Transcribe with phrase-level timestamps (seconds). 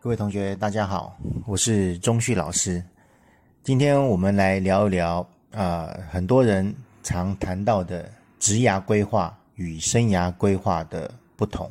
[0.00, 1.16] 各位同学，大家好，
[1.46, 2.84] 我是钟旭老师。
[3.62, 11.70] 今天我们来聊一聊啊，很多人常谈到的职涯规划与生涯规划的不同。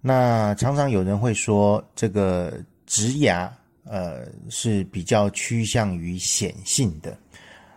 [0.00, 2.54] 那常常有人会说，这个
[2.86, 3.46] 职涯
[3.84, 7.14] 呃是比较趋向于显性的。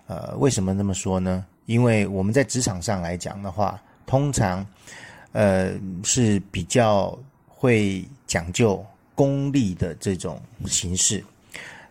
[0.07, 1.45] 呃，为什么这么说呢？
[1.71, 4.65] 因为我们在职场上来讲的话，通常
[5.31, 5.73] 呃
[6.03, 8.85] 是比较会讲究。
[9.13, 11.23] 功利的这种形式，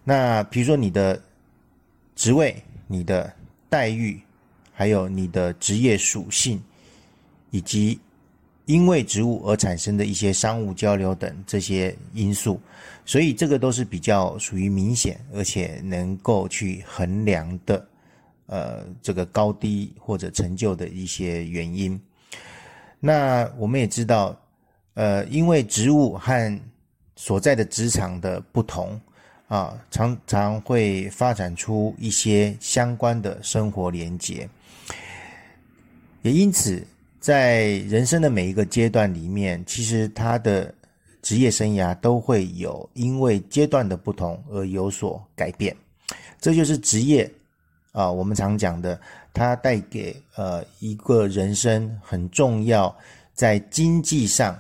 [0.03, 1.23] 那比如说你的
[2.17, 2.57] 职位、
[2.89, 3.33] 你的
[3.69, 4.21] 待遇，
[4.73, 6.61] 还有你的职业属性，
[7.51, 8.01] 以及
[8.65, 12.61] 因为职务而产生的一些商务交流等这些因素，
[13.05, 17.87] 所以这个都是比较属于明显而且能够去衡量的，
[18.51, 21.99] 呃，这个高低或者成就的一些原因。
[22.99, 24.37] 那我们也知道，
[24.95, 26.61] 呃，因为职务和
[27.15, 29.01] 所在的职场的不同，
[29.47, 34.49] 啊，常常会发展出一些相关的生活连结，
[36.23, 36.85] 也因此，
[37.21, 40.75] 在人生的每一个阶段里面，其实他的
[41.23, 45.77] 职业生涯都会有因为阶段的不同而有所改变，
[46.41, 47.31] 这就是职业
[47.93, 49.01] 啊，我们常讲的，
[49.33, 52.95] 它带给呃一个人生很重要，
[53.35, 54.57] 在经济上，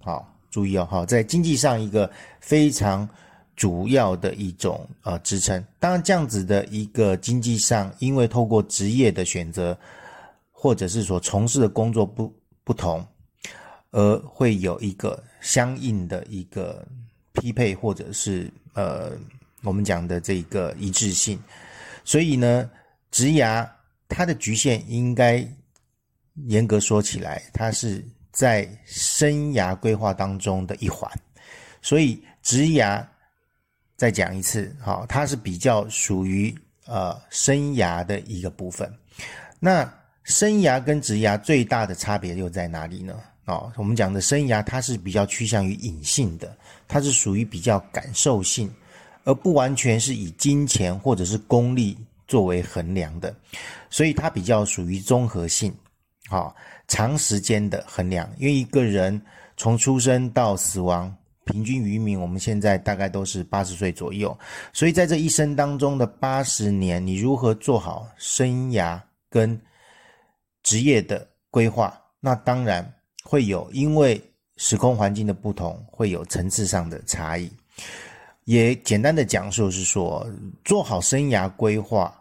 [0.00, 0.26] 好。
[0.50, 2.10] 注意哦，好，在经济上一个
[2.40, 3.08] 非常
[3.54, 5.64] 主要的一种呃支撑。
[5.78, 9.78] 当然，这样子的一个经济上，因为透过职业的选择，
[10.50, 13.06] 或者是所从事的工作不不同，
[13.92, 16.84] 而会有一个相应的一个
[17.34, 19.12] 匹配，或者是呃
[19.62, 21.38] 我们讲的这个一致性。
[22.04, 22.70] 所以呢，
[23.10, 23.68] 职涯
[24.08, 25.46] 它的局限应该
[26.46, 28.04] 严格说起来，它是。
[28.32, 31.10] 在生涯规划当中的一环，
[31.82, 33.04] 所以职涯
[33.96, 36.56] 再讲一次，好，它是比较属于
[36.86, 38.88] 呃生涯的一个部分。
[39.58, 43.18] 那生涯跟职涯最大的差别又在哪里呢？
[43.46, 46.56] 啊，我们讲的生涯它是比较趋向于隐性的，
[46.86, 48.72] 它是属于比较感受性，
[49.24, 53.34] 而不完全是以金钱或者是功利作为衡量的，
[53.88, 55.74] 所以它比较属于综合性，
[56.28, 56.54] 好。
[56.88, 59.22] 长时间的衡量，因为一个人
[59.56, 64.36] 从出生到死亡，平均余命，我们现在大概都是八十岁左右，
[64.72, 69.56] 所以在这一生当中的八十年，你如何做好生涯跟
[70.64, 71.96] 职业的规划？
[72.18, 72.92] 那当然
[73.22, 74.20] 会有，因为
[74.56, 77.48] 时空环境的不同，会有层次上的差异。
[78.44, 80.26] 也简单的讲述是说，
[80.64, 82.12] 做好生涯规划，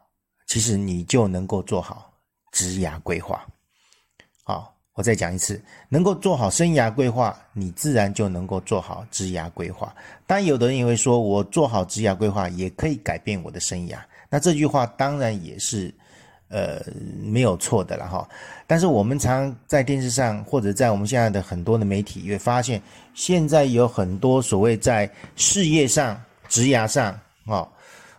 [0.47, 2.13] 其实你就能够做好
[2.51, 3.45] 职涯规划。
[4.43, 9.95] 好，我再讲一次，能够做好生涯规划，你自然就能够做好职涯规划。
[10.27, 13.97] 但，有的人也会说，我做好职涯规划也可以改变我的生涯。
[14.29, 15.93] 那这句话当然也是，
[16.49, 16.81] 呃，
[17.23, 18.27] 没有错的了哈。
[18.67, 22.81] 但是我们常在电视上或者在我们现在的很多的媒体也发现，
[23.13, 27.71] 现在有很多所谓在事业上、职涯上、哈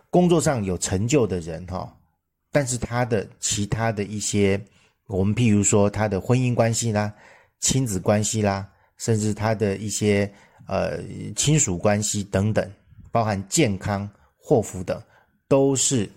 [0.09, 1.93] 工作上有成就的人哈，
[2.51, 4.59] 但是他的其他的一些。
[5.07, 7.13] 我们譬如说他的婚姻关系啦、
[7.59, 8.65] 亲子关系啦，
[8.97, 10.31] 甚至他的一些
[10.67, 11.03] 呃
[11.35, 12.71] 亲属关系等等，
[13.11, 15.03] 包含健康、祸福等，
[15.49, 16.09] 都是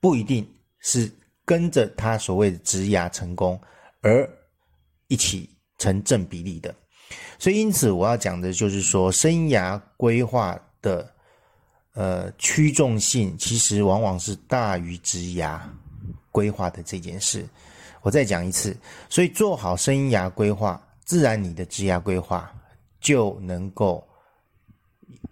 [0.00, 0.46] 不一定
[0.80, 1.10] 是
[1.44, 3.60] 跟着他所谓的职涯成功
[4.00, 4.28] 而
[5.06, 6.74] 一起成正比例的。
[7.38, 11.14] 所以，因此我要讲的就是说，生涯规划的
[11.94, 15.58] 呃驱重性，其实往往是大于职涯
[16.30, 17.48] 规划的这件事。
[18.02, 18.76] 我再讲一次，
[19.08, 22.52] 所以做好生涯规划，自然你的职业规划
[23.00, 24.06] 就能够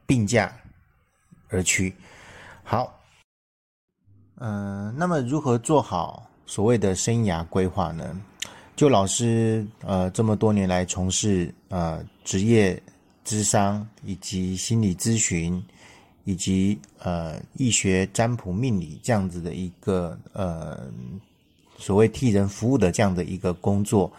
[0.06, 0.54] 并驾
[1.48, 1.94] 而驱。
[2.64, 2.95] 好，
[4.38, 8.20] 嗯，那么如何做好所谓的生涯规划呢？
[8.74, 12.80] 就老师呃这么多年来从事呃职业
[13.24, 15.62] 智商以及心理咨询
[16.24, 20.90] 以及呃易学占卜命理这样子的一个呃。
[21.78, 24.10] 所谓替人服务的这样的一个工作，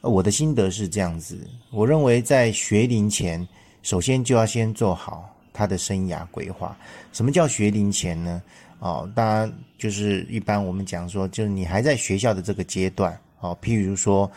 [0.00, 1.48] 我的心得是这样子。
[1.70, 3.46] 我认为在学龄前，
[3.84, 6.76] 首先就要先做好他的生涯规划。
[7.12, 8.42] 什么叫学龄前呢？
[8.84, 14.30] 哦，当然就是一般我们讲说，就是你还在学校的这个阶段，哦，譬如说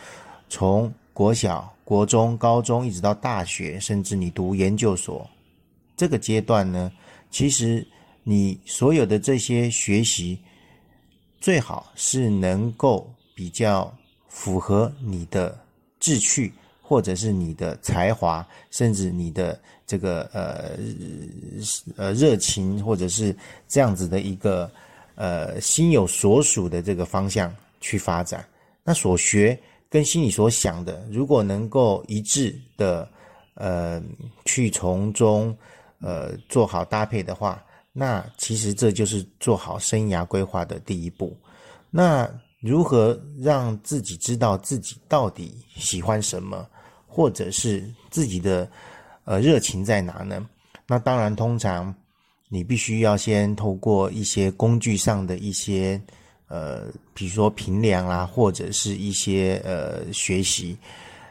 [0.48, 5.28] 从国小、国中、高中一直到大学，甚至你读研究所
[5.98, 6.90] 这个阶段呢，
[7.30, 7.86] 其实
[8.24, 10.38] 你所有的这些学习。
[11.40, 13.96] 最好是能够比较
[14.26, 15.56] 符合你的
[16.00, 16.52] 志趣，
[16.88, 20.70] 或者是你的才华，甚至你的这个呃
[21.96, 23.36] 呃热情，或者是
[23.68, 24.70] 这样子的一个
[25.14, 28.42] 呃心有所属的这个方向去发展。
[28.82, 33.06] 那所学跟心里所想的，如果能够一致的
[33.52, 34.02] 呃
[34.46, 35.54] 去从中
[36.00, 37.62] 呃做好搭配的话。
[37.90, 41.36] 那其实这就是做好生涯规划的第一步。
[41.90, 42.30] 那
[42.60, 46.64] 如何让自己知道自己到底喜欢什么，
[47.18, 48.70] 或者是自己的
[49.24, 50.48] 呃热情在哪呢？
[50.86, 51.92] 那当然，通常
[52.48, 56.00] 你必须要先透过一些工具上的一些
[56.46, 60.78] 呃，比如说评量啦，或者是一些呃学习。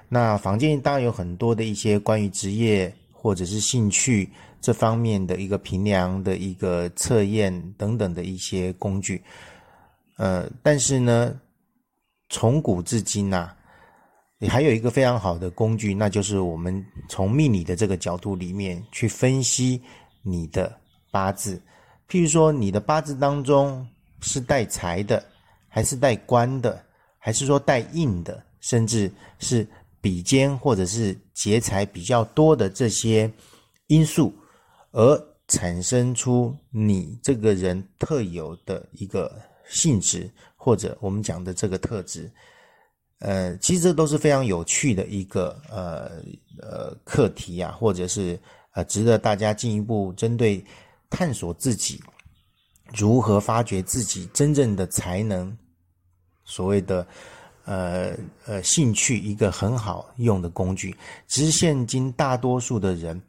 [0.10, 4.30] 那房间当然有很多的一些关于职业或者是兴趣。
[4.60, 9.24] 这方面的一个评量的一个测验等等的一些工具，
[10.18, 11.40] 呃，但是呢，
[12.28, 13.54] 从古至今呐，
[14.40, 19.82] 你还有一个非常好的工具，那就是我们从命理的这个角度里面去分析
[20.22, 20.80] 你的
[21.10, 21.60] 八字。
[22.08, 23.86] 譬如说，你的八字当中
[24.22, 25.26] 是带财的，
[25.68, 26.82] 还是带官的，
[27.18, 29.68] 还是说带印的，甚至是
[30.00, 33.32] 比肩或者是劫财比较多的这些
[33.88, 34.34] 因素。
[34.92, 42.32] 而产生出你这个人特有的一个性质，或者我们讲的这个特质，
[43.20, 46.12] 呃，其实这都是非常有趣的一个呃
[46.62, 48.40] 呃课题啊，或者是
[48.74, 50.64] 呃值得大家进一步针对
[51.10, 52.02] 探索自己
[52.94, 55.56] 如何发掘自己真正的才能，
[56.46, 57.06] 所谓的
[57.66, 58.12] 呃
[58.46, 60.96] 呃兴趣一个很好用的工具。
[61.28, 63.22] 其实现今大多数的人。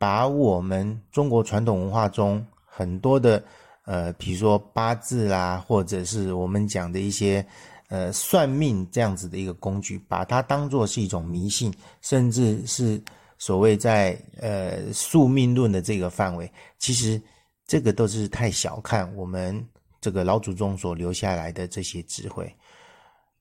[0.00, 3.42] 把我们中国传统文化中很多的，
[3.84, 7.44] 呃，比如说八字啦，或者是我们讲的一些，
[7.88, 13.02] 呃，算命这样子的一个工具，把它当做是一种迷信，甚至是
[13.36, 17.20] 所谓在呃宿命论的这个范围，其实
[17.66, 19.62] 这个都是太小看我们
[20.00, 22.54] 这个老祖宗所留下来的这些智慧，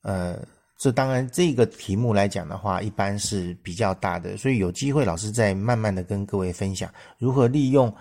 [0.01, 0.37] 呃。
[0.79, 7.91] 这当然，这个题目来讲的话，一般是比较大的，所以有机会老师再慢慢的跟各位分享如何利用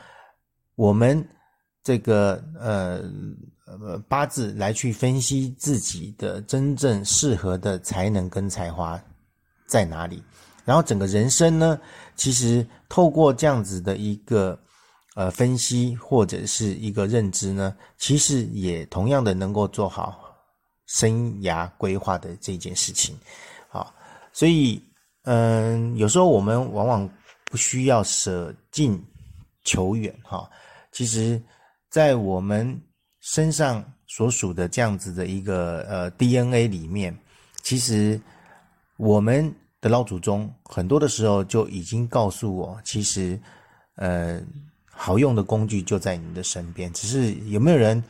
[0.75, 1.27] 我们
[1.87, 3.01] 这个呃
[3.65, 9.01] 呃八字来去分析自己的真正适合的才能跟才华
[9.69, 10.21] 在哪里，
[10.65, 11.79] 然后整个人生呢，
[12.17, 14.59] 其实透过这样子的一个
[15.15, 20.25] 呃分析或者是一个认知呢，其实也同样的能够做好。
[20.89, 23.17] 生涯规划的这件事情，
[23.69, 23.93] 好，
[24.33, 24.81] 所以，
[25.25, 27.11] 嗯，有时候我们往往
[27.47, 29.01] 不需要舍近
[29.65, 30.49] 求远，哈。
[30.93, 31.43] 其实，
[31.97, 32.79] 在我们
[33.21, 37.17] 身上所属的这样子的一个呃 DNA 里面，
[37.63, 38.21] 其实
[38.99, 39.51] 我们
[39.81, 43.41] 的老祖宗很多的时候就已经告诉我，其实，
[43.95, 44.39] 呃，
[44.91, 48.05] 好用的工具就在你的身边，只是有没有人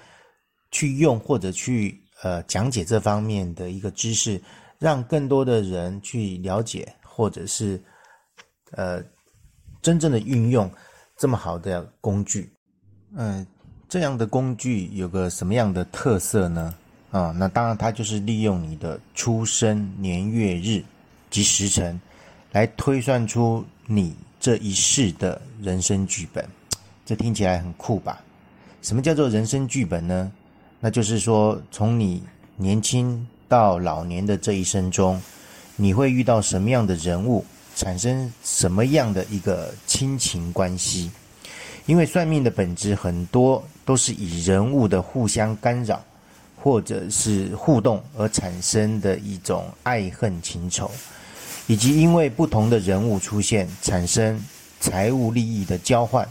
[0.72, 2.02] 去用或者去。
[2.22, 4.42] 呃，讲解这方面的一个知识，
[4.80, 7.80] 让更多的人去了解，或者是
[8.72, 9.00] 呃，
[9.80, 10.68] 真正的运用
[11.16, 12.50] 这么好的工具。
[13.14, 13.46] 嗯，
[13.96, 16.74] 这样的工具有个什么样的特色呢？
[17.10, 20.84] 啊，那当然，它就是利用你的出生年月日
[21.30, 21.98] 及时辰，
[22.52, 26.46] 来推算出你这一世的人生剧本。
[27.06, 28.20] 这听起来很酷吧？
[28.82, 30.30] 什么叫做人生剧本呢？
[30.78, 32.22] 那就是说，从你
[32.54, 35.18] 年轻到老年的这一生中，
[35.74, 37.42] 你会遇到什么样的人物，
[37.74, 41.10] 产生什么样的一个亲情关系？
[41.86, 46.02] 因为算命的本质很多都是以人物的互相干扰，
[46.56, 50.90] 或者是互动而产生的一种爱恨情仇，
[51.66, 54.38] 以及因为不同的人物出现，产生
[54.80, 56.28] 财务利益的交换。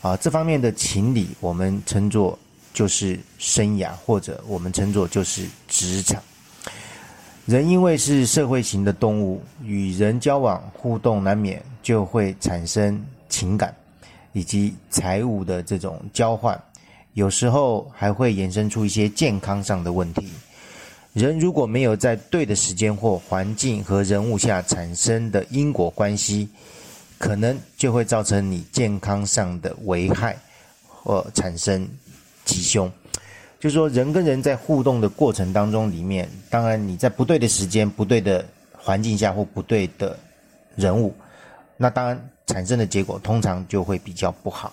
[0.00, 2.38] 啊，这方面的情理，我们称作。
[2.74, 6.22] 就是生涯，或者我们称作就是职场。
[7.44, 13.76] 人因为是社会型的动物，与人交往互动难免就会产生情感，
[14.32, 16.60] 以及财务的这种交换，
[17.14, 20.28] 有时候还会衍生出一些健康上的问题。
[21.12, 26.48] 人如果没有在对的时间或环境和人物下产生的因果关系，
[27.18, 30.36] 可能就会造成你健康上的危害
[30.86, 31.88] 或产生。
[32.44, 32.90] 吉凶，
[33.60, 38.44] 就是说，人跟人在互动的过程当中，里面当然你在不对的时间、不对的
[38.76, 40.18] 环境下或不对的
[40.74, 41.14] 人物，
[41.76, 44.72] 那当然产生的结果通常就会比较不好。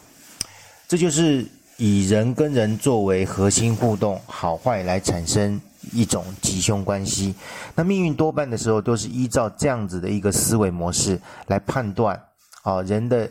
[0.87, 1.45] 这就是
[1.77, 5.59] 以人跟人作为核心互动好坏来产生
[5.93, 7.33] 一种吉凶关系。
[7.73, 12.21] 那命运多半的时候都是依照这样子的一个思维模式来判断
[12.63, 13.29] 啊，人的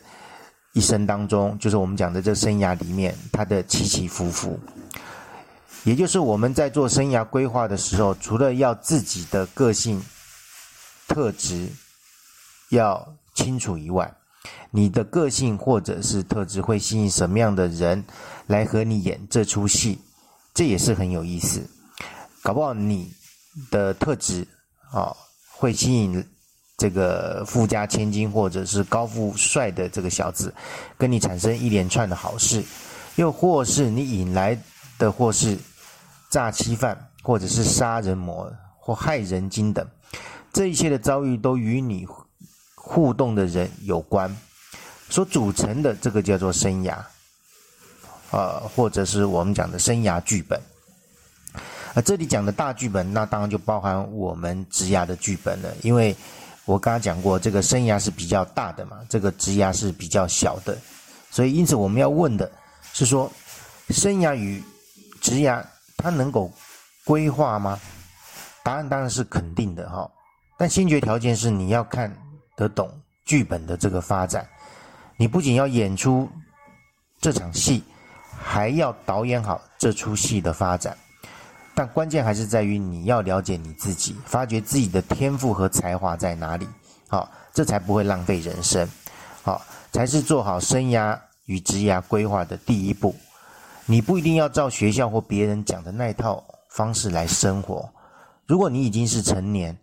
[0.73, 4.59] 一生当中，就是我们讲的这生涯里面，它的起起伏伏。
[5.85, 10.03] 也就是我们在做生涯规划的时候，除了要自己的个性
[11.07, 11.69] 特质
[12.71, 14.11] 要清楚以外，
[14.71, 18.05] 你的个性或者是特质会吸引什么样的人
[18.47, 19.99] 来和你演这出戏？
[20.55, 21.63] 这也是很有意思。
[22.43, 23.13] 搞不好你
[23.71, 24.47] 的特质
[24.93, 25.15] 啊，
[25.53, 26.25] 会吸引
[26.77, 30.55] 这个富家千金或者是高富帅的这个小子
[30.97, 32.63] 跟你产生一连串的好事，
[33.17, 34.57] 又或是你引来
[34.99, 35.59] 的或是
[36.31, 39.87] 诈欺犯，或者是杀人魔或害人精等，
[40.53, 42.07] 这一切的遭遇都与你
[42.89, 44.35] 互动的人有关。
[45.11, 46.97] 所组成的这个叫做生涯，
[48.31, 50.59] 呃，或者是我们讲的生涯剧本。
[51.95, 55.69] 啊，这里讲的大剧本，那当然就包含我们职涯的剧本了。
[55.83, 56.17] 因为
[56.65, 60.77] 我刚刚讲过，这个生涯是比较大的嘛，这个职涯是比较小的，
[61.31, 62.51] 所以因此我们要问的
[62.93, 63.31] 是说，
[63.91, 64.63] 生涯与
[65.21, 65.63] 职涯
[65.97, 66.51] 它能够
[67.05, 67.79] 规划吗？
[68.63, 70.11] 答案当然是肯定的哈，
[70.59, 72.15] 但先决条件是你要看
[72.59, 72.91] 得懂
[73.25, 74.45] 剧本的这个发展。
[75.17, 76.29] 你不仅要演出
[77.21, 77.85] 这场戏，
[78.37, 80.99] 还要导演好这出戏的发展。
[81.73, 86.67] 但关键还是在于你要了解你自己，发掘自己的天赋和才华在哪里。
[87.07, 88.89] 好，这才不会浪费人生。
[89.45, 93.15] 好，才是做好生涯与职业规划的第一步。
[93.87, 97.89] 你不一定要照学校或别人讲的那套方式来生活。
[98.47, 99.79] 如果你已经是成年，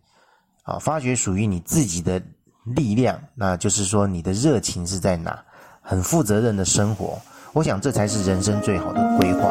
[0.64, 2.22] 啊，发掘属于你自己的。
[2.66, 5.40] 力量，那就是说你的热情是在哪？
[5.88, 7.20] 很负责任的生活，
[7.54, 9.50] 我想这才是人生最好的规划。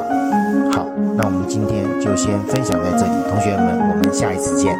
[0.72, 0.84] 好，
[1.16, 4.76] 那我们今天就先分享在这里，同学们，我们下一次见。